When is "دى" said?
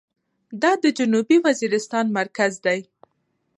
2.65-2.79